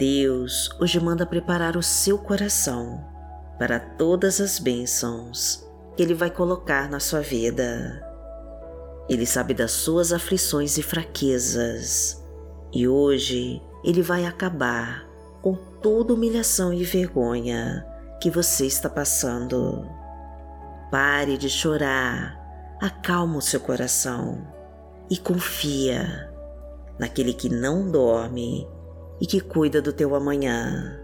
Deus 0.00 0.70
hoje 0.80 0.98
manda 0.98 1.26
preparar 1.26 1.76
o 1.76 1.82
seu 1.82 2.16
coração 2.16 3.04
para 3.58 3.78
todas 3.78 4.40
as 4.40 4.58
bênçãos 4.58 5.62
que 5.94 6.02
Ele 6.02 6.14
vai 6.14 6.30
colocar 6.30 6.88
na 6.88 6.98
sua 6.98 7.20
vida. 7.20 8.02
Ele 9.10 9.26
sabe 9.26 9.52
das 9.52 9.72
suas 9.72 10.10
aflições 10.10 10.78
e 10.78 10.82
fraquezas 10.82 12.24
e 12.72 12.88
hoje 12.88 13.60
Ele 13.84 14.00
vai 14.00 14.24
acabar 14.24 15.06
com 15.42 15.54
toda 15.82 16.14
humilhação 16.14 16.72
e 16.72 16.82
vergonha 16.82 17.86
que 18.22 18.30
você 18.30 18.64
está 18.64 18.88
passando. 18.88 19.86
Pare 20.90 21.36
de 21.36 21.50
chorar, 21.50 22.40
acalma 22.80 23.36
o 23.36 23.42
seu 23.42 23.60
coração 23.60 24.48
e 25.10 25.18
confia 25.18 26.32
naquele 26.98 27.34
que 27.34 27.50
não 27.50 27.90
dorme 27.90 28.66
e 29.20 29.26
que 29.26 29.40
cuida 29.40 29.82
do 29.82 29.92
teu 29.92 30.14
amanhã. 30.14 30.98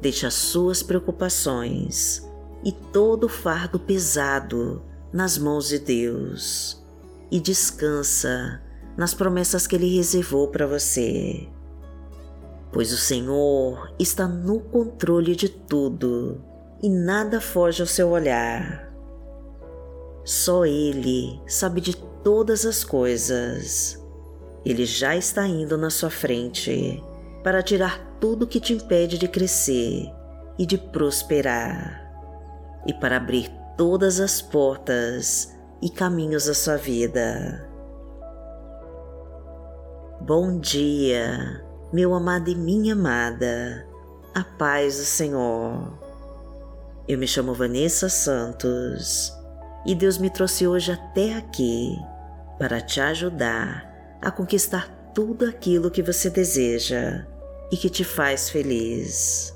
Deixa 0.00 0.28
as 0.28 0.34
suas 0.34 0.82
preocupações 0.82 2.28
e 2.64 2.72
todo 2.72 3.24
o 3.24 3.28
fardo 3.28 3.78
pesado 3.78 4.82
nas 5.12 5.38
mãos 5.38 5.68
de 5.68 5.78
Deus 5.78 6.82
e 7.30 7.40
descansa 7.40 8.60
nas 8.96 9.14
promessas 9.14 9.66
que 9.66 9.76
Ele 9.76 9.96
reservou 9.96 10.48
para 10.48 10.66
você. 10.66 11.48
Pois 12.72 12.92
o 12.92 12.96
Senhor 12.96 13.92
está 13.98 14.28
no 14.28 14.60
controle 14.60 15.34
de 15.34 15.48
tudo 15.48 16.40
e 16.82 16.88
nada 16.88 17.40
foge 17.40 17.82
ao 17.82 17.86
seu 17.86 18.10
olhar. 18.10 18.90
Só 20.24 20.64
Ele 20.64 21.40
sabe 21.46 21.80
de 21.80 21.96
todas 22.22 22.64
as 22.64 22.84
coisas 22.84 23.99
ele 24.64 24.84
já 24.84 25.16
está 25.16 25.46
indo 25.46 25.78
na 25.78 25.90
sua 25.90 26.10
frente 26.10 27.02
para 27.42 27.62
tirar 27.62 27.98
tudo 28.20 28.46
que 28.46 28.60
te 28.60 28.74
impede 28.74 29.16
de 29.16 29.26
crescer 29.26 30.12
e 30.58 30.66
de 30.66 30.76
prosperar, 30.76 32.12
e 32.86 32.92
para 32.92 33.16
abrir 33.16 33.50
todas 33.76 34.20
as 34.20 34.42
portas 34.42 35.56
e 35.80 35.88
caminhos 35.88 36.44
da 36.44 36.52
sua 36.52 36.76
vida. 36.76 37.66
Bom 40.20 40.58
dia, 40.58 41.64
meu 41.90 42.12
amado 42.12 42.50
e 42.50 42.54
minha 42.54 42.92
amada, 42.92 43.86
a 44.34 44.44
paz 44.44 44.98
do 44.98 45.04
Senhor. 45.04 45.98
Eu 47.08 47.16
me 47.16 47.26
chamo 47.26 47.54
Vanessa 47.54 48.10
Santos 48.10 49.32
e 49.86 49.94
Deus 49.94 50.18
me 50.18 50.28
trouxe 50.28 50.66
hoje 50.66 50.92
até 50.92 51.34
aqui 51.34 51.96
para 52.58 52.82
te 52.82 53.00
ajudar 53.00 53.89
a 54.20 54.30
conquistar 54.30 55.12
tudo 55.14 55.44
aquilo 55.44 55.90
que 55.90 56.02
você 56.02 56.30
deseja 56.30 57.26
e 57.70 57.76
que 57.76 57.88
te 57.88 58.04
faz 58.04 58.50
feliz. 58.50 59.54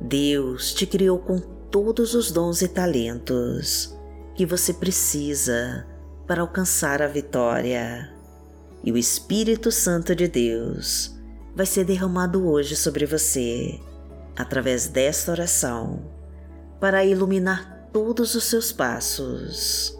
Deus 0.00 0.72
te 0.72 0.86
criou 0.86 1.18
com 1.18 1.38
todos 1.38 2.14
os 2.14 2.30
dons 2.30 2.62
e 2.62 2.68
talentos 2.68 3.96
que 4.34 4.46
você 4.46 4.72
precisa 4.72 5.86
para 6.26 6.42
alcançar 6.42 7.02
a 7.02 7.08
vitória. 7.08 8.12
E 8.84 8.92
o 8.92 8.96
Espírito 8.96 9.72
Santo 9.72 10.14
de 10.14 10.28
Deus 10.28 11.16
vai 11.54 11.66
ser 11.66 11.84
derramado 11.84 12.46
hoje 12.46 12.76
sobre 12.76 13.04
você, 13.06 13.80
através 14.36 14.86
desta 14.86 15.32
oração, 15.32 16.04
para 16.78 17.04
iluminar 17.04 17.88
todos 17.92 18.36
os 18.36 18.44
seus 18.44 18.70
passos 18.70 19.97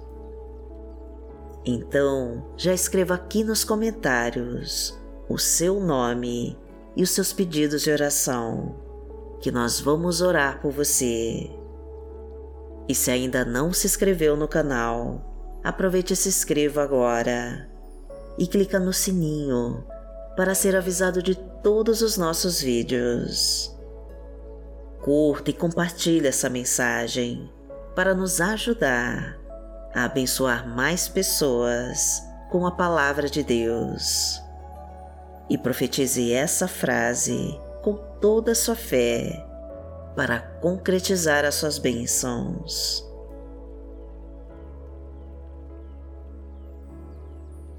então, 1.71 2.47
já 2.57 2.73
escreva 2.73 3.15
aqui 3.15 3.45
nos 3.45 3.63
comentários 3.63 4.99
o 5.29 5.37
seu 5.37 5.79
nome 5.79 6.57
e 6.97 7.03
os 7.03 7.11
seus 7.11 7.31
pedidos 7.31 7.83
de 7.83 7.91
oração, 7.91 8.75
que 9.41 9.51
nós 9.51 9.79
vamos 9.79 10.23
orar 10.23 10.63
por 10.63 10.73
você. 10.73 11.51
E 12.89 12.95
se 12.95 13.11
ainda 13.11 13.45
não 13.45 13.71
se 13.71 13.87
inscreveu 13.87 14.35
no 14.35 14.49
canal, 14.49 15.61
aproveite 15.63 16.15
e 16.15 16.17
se 16.17 16.31
inscreva 16.31 16.83
agora 16.83 17.69
e 18.39 18.47
clica 18.47 18.79
no 18.79 18.93
sininho 18.93 19.85
para 20.37 20.55
ser 20.55 20.75
avisado 20.75 21.23
de 21.23 21.35
todos 21.63 22.01
os 22.01 22.17
nossos 22.17 22.63
vídeos. 22.63 23.77
Curta 25.03 25.51
e 25.51 25.53
compartilhe 25.53 26.29
essa 26.29 26.49
mensagem 26.49 27.53
para 27.95 28.15
nos 28.15 28.41
ajudar 28.41 29.39
a 29.95 30.05
abençoar 30.05 30.69
mais 30.69 31.09
pessoas 31.09 32.23
com 32.51 32.67
a 32.67 32.71
palavra 32.71 33.29
de 33.29 33.43
Deus. 33.43 34.43
E 35.49 35.57
profetize 35.57 36.33
essa 36.33 36.69
frase 36.69 37.59
com 37.83 37.95
toda 38.21 38.53
a 38.53 38.55
sua 38.55 38.77
fé 38.77 39.45
para 40.15 40.41
concretizar 40.41 41.45
as 41.45 41.55
suas 41.55 41.79
bênçãos. 41.79 43.07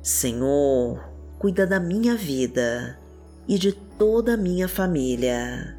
Senhor, 0.01 1.03
cuida 1.37 1.67
da 1.67 1.79
minha 1.79 2.15
vida 2.15 2.99
e 3.47 3.59
de 3.59 3.71
toda 3.71 4.33
a 4.33 4.37
minha 4.37 4.67
família 4.67 5.77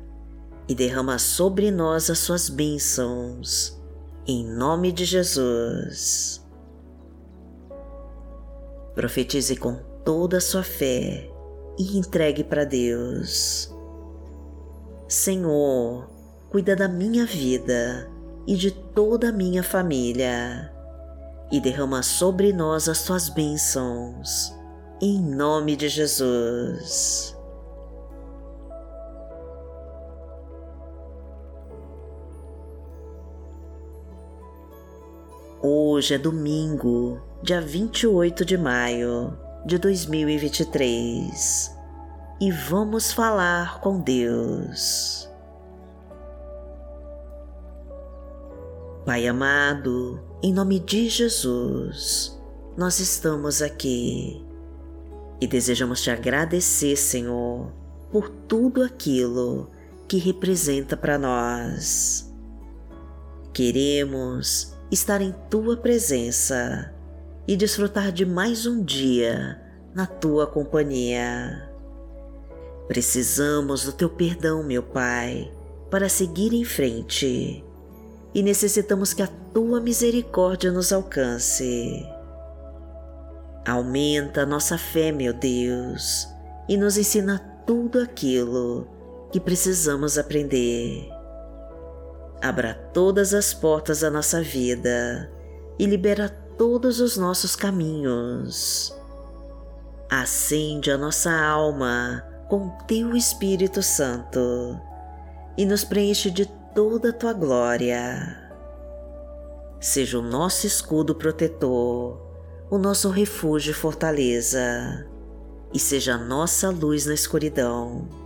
e 0.68 0.74
derrama 0.74 1.18
sobre 1.18 1.70
nós 1.70 2.08
as 2.10 2.18
suas 2.18 2.48
bênçãos 2.48 3.79
em 4.26 4.44
nome 4.44 4.92
de 4.92 5.04
Jesus. 5.04 6.44
Profetize 8.94 9.56
com 9.56 9.76
toda 10.04 10.38
a 10.38 10.40
sua 10.40 10.62
fé 10.62 11.30
e 11.78 11.98
entregue 11.98 12.44
para 12.44 12.64
Deus. 12.64 13.74
Senhor, 15.08 16.08
cuida 16.50 16.76
da 16.76 16.88
minha 16.88 17.24
vida 17.24 18.10
e 18.46 18.54
de 18.54 18.70
toda 18.70 19.28
a 19.28 19.32
minha 19.32 19.62
família 19.62 20.72
e 21.50 21.60
derrama 21.60 22.02
sobre 22.02 22.52
nós 22.52 22.88
as 22.88 23.02
tuas 23.04 23.28
bênçãos, 23.28 24.54
em 25.00 25.20
nome 25.20 25.74
de 25.76 25.88
Jesus. 25.88 27.36
Hoje 35.62 36.14
é 36.14 36.18
domingo, 36.18 37.20
dia 37.42 37.60
28 37.60 38.46
de 38.46 38.56
maio 38.56 39.36
de 39.66 39.76
2023 39.76 41.76
e 42.40 42.50
vamos 42.50 43.12
falar 43.12 43.78
com 43.82 44.00
Deus. 44.00 45.28
Pai 49.04 49.28
amado, 49.28 50.18
em 50.42 50.50
nome 50.50 50.80
de 50.80 51.10
Jesus, 51.10 52.40
nós 52.74 52.98
estamos 52.98 53.60
aqui 53.60 54.42
e 55.42 55.46
desejamos 55.46 56.00
te 56.00 56.10
agradecer, 56.10 56.96
Senhor, 56.96 57.70
por 58.10 58.30
tudo 58.30 58.82
aquilo 58.82 59.68
que 60.08 60.16
representa 60.16 60.96
para 60.96 61.18
nós. 61.18 62.32
Queremos 63.52 64.79
estar 64.90 65.20
em 65.22 65.32
tua 65.48 65.76
presença 65.76 66.92
e 67.46 67.56
desfrutar 67.56 68.10
de 68.10 68.26
mais 68.26 68.66
um 68.66 68.82
dia 68.82 69.60
na 69.94 70.04
tua 70.04 70.46
companhia. 70.48 71.70
Precisamos 72.88 73.84
do 73.84 73.92
teu 73.92 74.10
perdão, 74.10 74.64
meu 74.64 74.82
Pai, 74.82 75.52
para 75.90 76.08
seguir 76.08 76.52
em 76.52 76.64
frente 76.64 77.64
e 78.34 78.42
necessitamos 78.42 79.12
que 79.12 79.22
a 79.22 79.28
tua 79.52 79.80
misericórdia 79.80 80.72
nos 80.72 80.92
alcance. 80.92 82.04
Aumenta 83.64 84.42
a 84.42 84.46
nossa 84.46 84.76
fé, 84.76 85.12
meu 85.12 85.32
Deus, 85.32 86.26
e 86.68 86.76
nos 86.76 86.96
ensina 86.96 87.38
tudo 87.64 88.00
aquilo 88.00 88.88
que 89.30 89.38
precisamos 89.38 90.18
aprender 90.18 91.19
abra 92.42 92.74
todas 92.92 93.34
as 93.34 93.52
portas 93.52 94.00
da 94.00 94.10
nossa 94.10 94.42
vida 94.42 95.30
e 95.78 95.86
libera 95.86 96.28
todos 96.56 97.00
os 97.00 97.16
nossos 97.16 97.54
caminhos. 97.54 98.94
Acende 100.08 100.90
a 100.90 100.98
nossa 100.98 101.30
alma 101.30 102.24
com 102.48 102.70
teu 102.86 103.16
Espírito 103.16 103.82
Santo 103.82 104.80
e 105.56 105.64
nos 105.64 105.84
preenche 105.84 106.30
de 106.30 106.46
toda 106.74 107.10
a 107.10 107.12
tua 107.12 107.32
glória. 107.32 108.36
Seja 109.78 110.18
o 110.18 110.22
nosso 110.22 110.66
escudo 110.66 111.14
protetor, 111.14 112.20
o 112.70 112.76
nosso 112.76 113.08
refúgio 113.08 113.70
e 113.70 113.74
fortaleza, 113.74 115.06
e 115.72 115.78
seja 115.78 116.14
a 116.14 116.18
nossa 116.18 116.70
luz 116.70 117.06
na 117.06 117.14
escuridão 117.14 118.19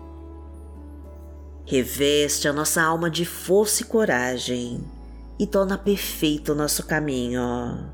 Reveste 1.66 2.46
a 2.46 2.52
nossa 2.52 2.82
alma 2.82 3.08
de 3.08 3.24
força 3.24 3.82
e 3.82 3.86
coragem 3.86 4.84
e 5.38 5.46
torna 5.46 5.78
perfeito 5.78 6.52
o 6.52 6.54
nosso 6.54 6.84
caminho. 6.86 7.90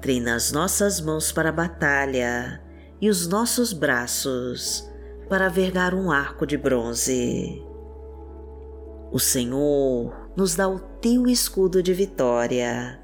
Treina 0.00 0.36
as 0.36 0.52
nossas 0.52 1.00
mãos 1.00 1.32
para 1.32 1.48
a 1.48 1.52
batalha 1.52 2.62
e 3.00 3.10
os 3.10 3.26
nossos 3.26 3.72
braços 3.72 4.88
para 5.28 5.48
vergar 5.48 5.94
um 5.94 6.12
arco 6.12 6.46
de 6.46 6.56
bronze. 6.56 7.60
O 9.10 9.18
Senhor 9.18 10.30
nos 10.36 10.54
dá 10.54 10.68
o 10.68 10.78
teu 10.78 11.26
escudo 11.26 11.82
de 11.82 11.92
vitória 11.92 13.00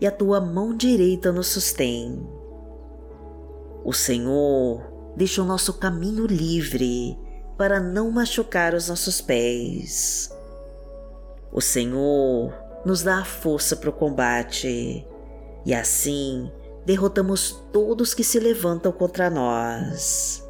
e 0.00 0.06
a 0.08 0.10
tua 0.10 0.40
mão 0.40 0.76
direita 0.76 1.30
nos 1.30 1.46
sustém. 1.46 2.28
O 3.84 3.92
Senhor 3.92 4.82
deixa 5.16 5.40
o 5.40 5.46
nosso 5.46 5.74
caminho 5.74 6.26
livre 6.26 7.16
para 7.60 7.78
não 7.78 8.10
machucar 8.10 8.72
os 8.72 8.88
nossos 8.88 9.20
pés. 9.20 10.34
O 11.52 11.60
Senhor 11.60 12.54
nos 12.86 13.02
dá 13.02 13.18
a 13.18 13.24
força 13.26 13.76
para 13.76 13.90
o 13.90 13.92
combate 13.92 15.06
e 15.66 15.74
assim 15.74 16.50
derrotamos 16.86 17.62
todos 17.70 18.14
que 18.14 18.24
se 18.24 18.40
levantam 18.40 18.90
contra 18.90 19.28
nós. 19.28 20.42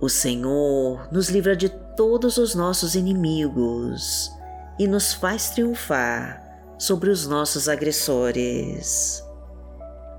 O 0.00 0.08
Senhor 0.08 1.06
nos 1.12 1.28
livra 1.28 1.54
de 1.54 1.68
todos 1.96 2.38
os 2.38 2.56
nossos 2.56 2.96
inimigos 2.96 4.32
e 4.80 4.88
nos 4.88 5.14
faz 5.14 5.50
triunfar 5.50 6.42
sobre 6.76 7.08
os 7.08 7.24
nossos 7.24 7.68
agressores. 7.68 9.22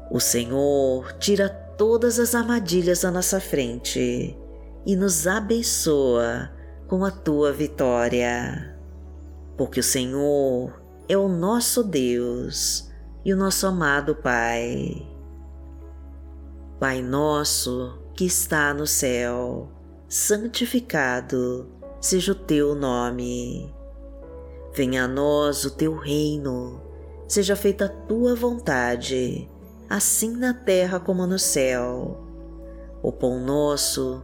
O 0.09 0.21
Senhor 0.21 1.11
tira 1.17 1.49
todas 1.49 2.17
as 2.17 2.33
armadilhas 2.33 3.01
da 3.01 3.11
nossa 3.11 3.41
frente 3.41 4.37
e 4.85 4.95
nos 4.95 5.27
abençoa 5.27 6.51
com 6.87 7.05
a 7.05 7.11
tua 7.11 7.51
vitória. 7.51 8.77
Porque 9.57 9.79
o 9.79 9.83
Senhor 9.83 10.81
é 11.07 11.17
o 11.17 11.27
nosso 11.27 11.83
Deus 11.83 12.89
e 13.23 13.33
o 13.33 13.37
nosso 13.37 13.67
amado 13.67 14.15
Pai. 14.15 15.07
Pai 16.79 17.01
nosso 17.01 17.99
que 18.15 18.25
está 18.25 18.73
no 18.73 18.87
céu, 18.87 19.71
santificado 20.09 21.69
seja 21.99 22.31
o 22.31 22.35
teu 22.35 22.73
nome. 22.73 23.73
Venha 24.73 25.03
a 25.03 25.07
nós 25.07 25.63
o 25.63 25.71
teu 25.71 25.95
reino, 25.95 26.81
seja 27.27 27.55
feita 27.55 27.85
a 27.85 27.89
tua 27.89 28.35
vontade, 28.35 29.47
assim 29.87 30.35
na 30.35 30.53
terra 30.53 30.99
como 30.99 31.27
no 31.27 31.37
céu. 31.37 32.25
O 33.03 33.11
pão 33.11 33.39
nosso 33.39 34.23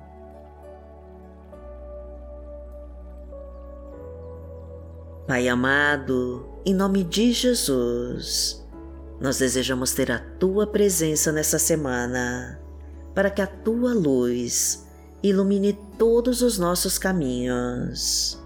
Pai 5.27 5.47
amado, 5.47 6.49
em 6.65 6.73
nome 6.73 7.03
de 7.03 7.31
Jesus, 7.31 8.65
nós 9.19 9.37
desejamos 9.37 9.93
ter 9.93 10.11
a 10.11 10.17
Tua 10.17 10.65
presença 10.65 11.31
nessa 11.31 11.59
semana, 11.59 12.59
para 13.13 13.29
que 13.29 13.39
a 13.39 13.45
Tua 13.45 13.93
luz 13.93 14.87
ilumine 15.21 15.77
todos 15.97 16.41
os 16.41 16.57
nossos 16.57 16.97
caminhos. 16.97 18.41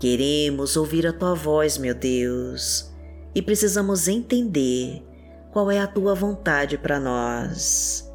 Queremos 0.00 0.76
ouvir 0.76 1.06
a 1.06 1.12
Tua 1.12 1.34
voz, 1.34 1.78
meu 1.78 1.94
Deus, 1.94 2.90
e 3.32 3.40
precisamos 3.40 4.08
entender 4.08 5.04
qual 5.52 5.70
é 5.70 5.78
a 5.78 5.86
Tua 5.86 6.16
vontade 6.16 6.76
para 6.76 6.98
nós. 6.98 8.10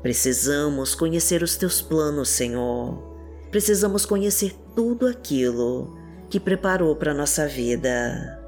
Precisamos 0.00 0.94
conhecer 0.94 1.42
os 1.42 1.54
Teus 1.54 1.82
planos, 1.82 2.30
Senhor. 2.30 3.14
Precisamos 3.50 4.06
conhecer 4.06 4.54
tudo 4.74 5.06
aquilo 5.06 5.95
que 6.28 6.40
preparou 6.40 6.94
para 6.96 7.14
nossa 7.14 7.46
vida. 7.46 8.40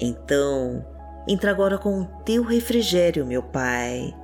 Então, 0.00 0.84
entra 1.26 1.50
agora 1.50 1.78
com 1.78 2.00
o 2.00 2.06
teu 2.24 2.42
refrigério, 2.42 3.26
meu 3.26 3.42
Pai, 3.42 4.14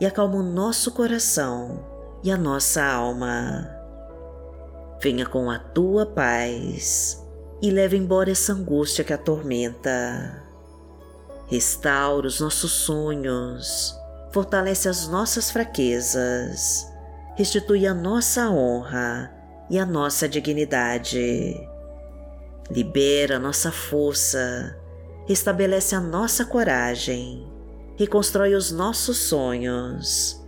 e 0.00 0.06
acalma 0.06 0.36
o 0.36 0.42
nosso 0.42 0.92
coração 0.92 1.84
e 2.22 2.30
a 2.30 2.36
nossa 2.36 2.84
alma. 2.84 3.68
Venha 5.00 5.26
com 5.26 5.50
a 5.50 5.58
tua 5.58 6.06
paz 6.06 7.24
e 7.62 7.70
leve 7.70 7.96
embora 7.96 8.30
essa 8.30 8.52
angústia 8.52 9.04
que 9.04 9.12
atormenta. 9.12 10.44
Restaura 11.46 12.26
os 12.26 12.40
nossos 12.40 12.72
sonhos, 12.72 13.94
fortalece 14.32 14.88
as 14.88 15.08
nossas 15.08 15.50
fraquezas, 15.50 16.86
restitui 17.36 17.86
a 17.86 17.94
nossa 17.94 18.50
honra 18.50 19.32
e 19.70 19.78
a 19.78 19.86
nossa 19.86 20.28
dignidade. 20.28 21.54
Libera 22.70 23.38
nossa 23.38 23.72
força, 23.72 24.78
restabelece 25.26 25.94
a 25.94 26.00
nossa 26.00 26.44
coragem, 26.44 27.50
reconstrói 27.96 28.54
os 28.54 28.70
nossos 28.70 29.16
sonhos 29.16 30.38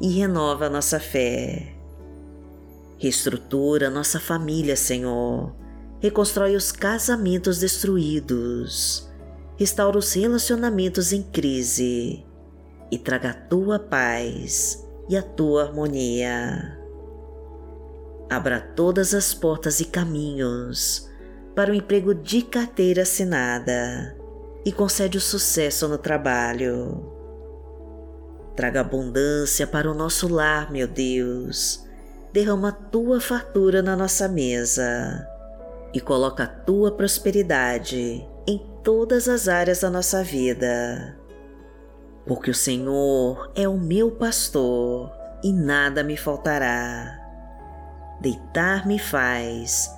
e 0.00 0.08
renova 0.08 0.68
nossa 0.68 0.98
fé. 0.98 1.72
Reestrutura 2.98 3.88
nossa 3.88 4.18
família, 4.18 4.74
Senhor. 4.74 5.54
Reconstrói 6.00 6.56
os 6.56 6.72
casamentos 6.72 7.60
destruídos. 7.60 9.08
Restaura 9.56 9.98
os 9.98 10.12
relacionamentos 10.12 11.12
em 11.12 11.22
crise 11.22 12.26
e 12.90 12.98
traga 12.98 13.30
a 13.30 13.34
tua 13.34 13.78
paz 13.78 14.84
e 15.08 15.16
a 15.16 15.22
tua 15.22 15.62
harmonia. 15.62 16.76
Abra 18.28 18.60
todas 18.60 19.14
as 19.14 19.32
portas 19.32 19.78
e 19.78 19.84
caminhos 19.84 21.07
para 21.58 21.72
o 21.72 21.74
emprego 21.74 22.14
de 22.14 22.42
carteira 22.42 23.02
assinada 23.02 24.16
e 24.64 24.70
concede 24.70 25.18
o 25.18 25.20
sucesso 25.20 25.88
no 25.88 25.98
trabalho. 25.98 27.12
Traga 28.54 28.82
abundância 28.82 29.66
para 29.66 29.90
o 29.90 29.94
nosso 29.94 30.32
lar, 30.32 30.70
meu 30.70 30.86
Deus. 30.86 31.84
Derrama 32.32 32.68
a 32.68 32.72
tua 32.72 33.20
fartura 33.20 33.82
na 33.82 33.96
nossa 33.96 34.28
mesa 34.28 35.28
e 35.92 36.00
coloca 36.00 36.44
a 36.44 36.46
tua 36.46 36.92
prosperidade 36.92 38.24
em 38.46 38.64
todas 38.84 39.28
as 39.28 39.48
áreas 39.48 39.80
da 39.80 39.90
nossa 39.90 40.22
vida. 40.22 41.18
Porque 42.24 42.52
o 42.52 42.54
Senhor 42.54 43.50
é 43.56 43.68
o 43.68 43.76
meu 43.76 44.12
pastor 44.12 45.10
e 45.42 45.52
nada 45.52 46.04
me 46.04 46.16
faltará. 46.16 47.18
Deitar-me 48.20 48.96
faz 49.00 49.97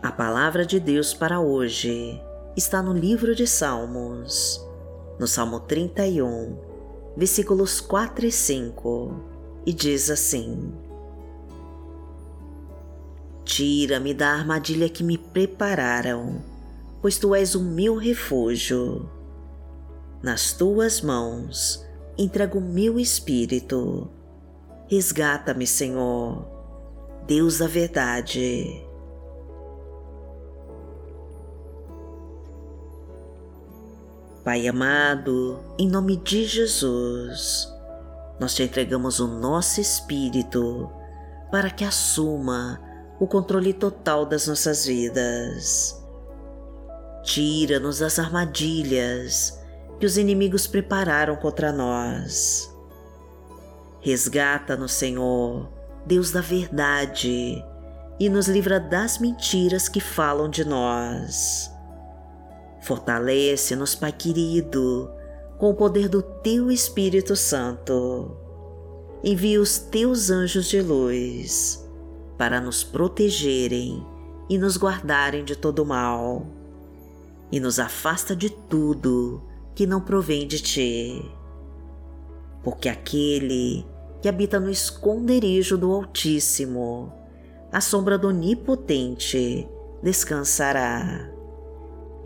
A 0.00 0.12
palavra 0.12 0.64
de 0.64 0.78
Deus 0.78 1.12
para 1.12 1.40
hoje 1.40 2.22
está 2.56 2.80
no 2.80 2.92
livro 2.92 3.34
de 3.34 3.48
Salmos, 3.48 4.64
no 5.18 5.26
Salmo 5.26 5.58
31, 5.58 6.56
versículos 7.16 7.80
4 7.80 8.26
e 8.26 8.30
5, 8.30 9.20
e 9.66 9.72
diz 9.72 10.08
assim: 10.08 10.72
Tira-me 13.44 14.14
da 14.14 14.28
armadilha 14.28 14.88
que 14.88 15.02
me 15.02 15.18
prepararam, 15.18 16.44
pois 17.02 17.18
tu 17.18 17.34
és 17.34 17.56
o 17.56 17.64
meu 17.64 17.96
refúgio. 17.96 19.10
Nas 20.22 20.52
tuas 20.52 21.00
mãos 21.00 21.84
entrego 22.16 22.58
o 22.60 22.62
meu 22.62 23.00
espírito. 23.00 24.08
Resgata-me, 24.86 25.66
Senhor, 25.66 26.46
Deus 27.26 27.58
da 27.58 27.66
verdade. 27.66 28.87
Pai 34.48 34.66
amado, 34.66 35.62
em 35.78 35.86
nome 35.86 36.16
de 36.16 36.46
Jesus, 36.46 37.70
nós 38.40 38.54
te 38.54 38.62
entregamos 38.62 39.20
o 39.20 39.26
nosso 39.26 39.78
espírito 39.78 40.90
para 41.50 41.68
que 41.68 41.84
assuma 41.84 42.80
o 43.20 43.26
controle 43.26 43.74
total 43.74 44.24
das 44.24 44.46
nossas 44.46 44.86
vidas. 44.86 46.02
Tira-nos 47.24 47.98
das 47.98 48.18
armadilhas 48.18 49.60
que 50.00 50.06
os 50.06 50.16
inimigos 50.16 50.66
prepararam 50.66 51.36
contra 51.36 51.70
nós. 51.70 52.74
Resgata-nos, 54.00 54.92
Senhor, 54.92 55.68
Deus 56.06 56.30
da 56.30 56.40
verdade, 56.40 57.62
e 58.18 58.30
nos 58.30 58.48
livra 58.48 58.80
das 58.80 59.18
mentiras 59.18 59.90
que 59.90 60.00
falam 60.00 60.48
de 60.48 60.64
nós. 60.64 61.70
Fortalece-nos, 62.88 63.94
Pai 63.94 64.10
querido, 64.10 65.10
com 65.58 65.68
o 65.68 65.74
poder 65.74 66.08
do 66.08 66.22
Teu 66.22 66.70
Espírito 66.70 67.36
Santo. 67.36 68.34
Envia 69.22 69.60
os 69.60 69.78
Teus 69.78 70.30
anjos 70.30 70.70
de 70.70 70.80
luz 70.80 71.86
para 72.38 72.62
nos 72.62 72.82
protegerem 72.82 74.02
e 74.48 74.56
nos 74.56 74.78
guardarem 74.78 75.44
de 75.44 75.54
todo 75.54 75.84
mal, 75.84 76.46
e 77.52 77.60
nos 77.60 77.78
afasta 77.78 78.34
de 78.34 78.48
tudo 78.48 79.42
que 79.74 79.86
não 79.86 80.00
provém 80.00 80.48
de 80.48 80.58
Ti. 80.58 81.30
Porque 82.64 82.88
aquele 82.88 83.84
que 84.22 84.30
habita 84.30 84.58
no 84.58 84.70
esconderijo 84.70 85.76
do 85.76 85.92
Altíssimo, 85.92 87.12
à 87.70 87.82
sombra 87.82 88.16
do 88.16 88.28
Onipotente, 88.28 89.68
descansará. 90.02 91.36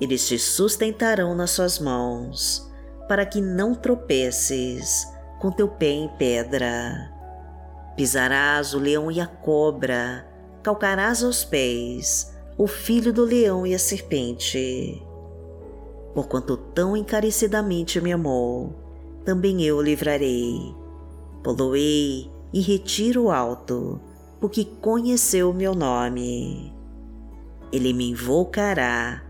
Eles 0.00 0.26
te 0.26 0.38
sustentarão 0.38 1.34
nas 1.34 1.50
suas 1.50 1.78
mãos, 1.78 2.66
para 3.06 3.26
que 3.26 3.40
não 3.40 3.74
tropeces 3.74 5.06
com 5.38 5.50
teu 5.50 5.68
pé 5.68 5.90
em 5.90 6.08
pedra. 6.08 7.12
Pisarás 7.96 8.72
o 8.72 8.78
leão 8.78 9.10
e 9.10 9.20
a 9.20 9.26
cobra, 9.26 10.26
calcarás 10.62 11.22
aos 11.22 11.44
pés 11.44 12.34
o 12.56 12.66
filho 12.66 13.12
do 13.12 13.24
leão 13.24 13.66
e 13.66 13.74
a 13.74 13.78
serpente. 13.78 15.02
Porquanto 16.14 16.56
tão 16.56 16.96
encarecidamente 16.96 18.00
me 18.00 18.12
amou, 18.12 18.74
também 19.24 19.62
eu 19.62 19.76
o 19.76 19.82
livrarei. 19.82 20.74
Poloei 21.42 22.30
e 22.52 22.60
retiro 22.60 23.30
alto, 23.30 24.00
porque 24.40 24.64
conheceu 24.64 25.50
o 25.50 25.54
meu 25.54 25.74
nome. 25.74 26.74
Ele 27.72 27.92
me 27.92 28.10
invocará 28.10 29.29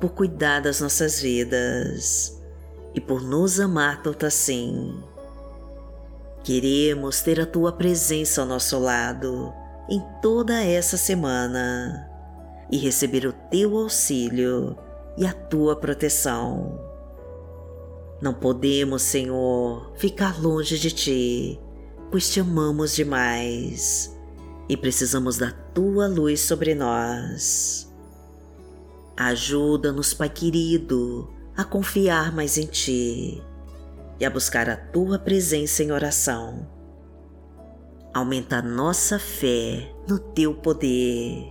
por 0.00 0.10
cuidar 0.10 0.60
das 0.60 0.80
nossas 0.80 1.20
vidas 1.20 2.40
e 2.94 3.00
por 3.00 3.22
nos 3.22 3.60
amar 3.60 4.02
tanto 4.02 4.26
assim. 4.26 5.02
Queremos 6.42 7.20
ter 7.22 7.40
a 7.40 7.46
tua 7.46 7.72
presença 7.72 8.40
ao 8.40 8.46
nosso 8.46 8.78
lado 8.78 9.52
em 9.88 10.02
toda 10.22 10.62
essa 10.62 10.96
semana 10.96 12.08
e 12.70 12.78
receber 12.78 13.26
o 13.26 13.32
teu 13.32 13.76
auxílio 13.76 14.76
e 15.16 15.26
a 15.26 15.32
tua 15.32 15.76
proteção. 15.76 16.80
Não 18.20 18.32
podemos, 18.32 19.02
Senhor, 19.02 19.92
ficar 19.96 20.40
longe 20.40 20.78
de 20.78 20.90
ti, 20.90 21.60
pois 22.10 22.30
te 22.30 22.40
amamos 22.40 22.94
demais 22.94 24.16
e 24.68 24.76
precisamos 24.76 25.36
da 25.36 25.50
tua 25.50 26.06
luz 26.06 26.40
sobre 26.40 26.74
nós. 26.74 27.85
Ajuda-nos, 29.16 30.12
Pai 30.12 30.28
querido, 30.28 31.32
a 31.56 31.64
confiar 31.64 32.34
mais 32.34 32.58
em 32.58 32.66
Ti 32.66 33.42
e 34.20 34.24
a 34.24 34.30
buscar 34.30 34.68
a 34.68 34.76
Tua 34.76 35.18
presença 35.18 35.82
em 35.82 35.90
oração. 35.90 36.68
Aumenta 38.12 38.58
a 38.58 38.62
nossa 38.62 39.18
fé 39.18 39.90
no 40.06 40.18
Teu 40.18 40.54
poder 40.54 41.50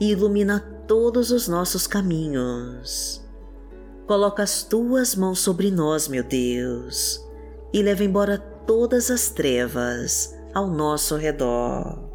e 0.00 0.10
ilumina 0.10 0.58
todos 0.88 1.30
os 1.30 1.46
nossos 1.46 1.86
caminhos. 1.86 3.24
Coloca 4.06 4.42
as 4.42 4.64
Tuas 4.64 5.14
mãos 5.14 5.38
sobre 5.38 5.70
nós, 5.70 6.08
meu 6.08 6.24
Deus, 6.24 7.24
e 7.72 7.80
leva 7.82 8.02
embora 8.02 8.36
todas 8.66 9.10
as 9.12 9.30
trevas 9.30 10.34
ao 10.52 10.66
nosso 10.66 11.14
redor. 11.14 12.10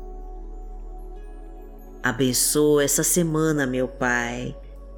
Abençoa 2.03 2.84
essa 2.84 3.03
semana, 3.03 3.65
meu 3.65 3.88
Pai, 3.88 4.55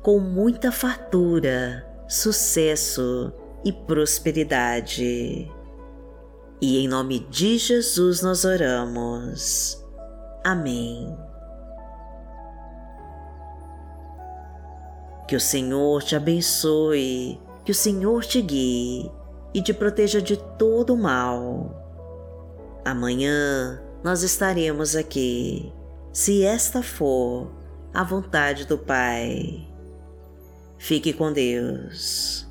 com 0.07 0.21
muita 0.21 0.71
fartura, 0.71 1.85
sucesso 2.07 3.33
e 3.65 3.73
prosperidade. 3.73 5.51
E 6.61 6.77
em 6.77 6.87
nome 6.87 7.19
de 7.29 7.57
Jesus 7.57 8.21
nós 8.21 8.45
oramos. 8.45 9.85
Amém. 10.45 11.13
Que 15.27 15.35
o 15.35 15.41
Senhor 15.41 16.01
te 16.01 16.15
abençoe, 16.15 17.37
que 17.65 17.73
o 17.73 17.75
Senhor 17.75 18.23
te 18.23 18.41
guie 18.41 19.11
e 19.53 19.61
te 19.61 19.73
proteja 19.73 20.21
de 20.21 20.37
todo 20.57 20.93
o 20.93 20.97
mal. 20.97 21.83
Amanhã 22.85 23.83
nós 24.01 24.23
estaremos 24.23 24.95
aqui, 24.95 25.73
se 26.13 26.45
esta 26.45 26.81
for 26.81 27.51
a 27.93 28.05
vontade 28.05 28.65
do 28.65 28.77
Pai. 28.77 29.67
Fique 30.77 31.13
com 31.13 31.31
Deus. 31.33 32.46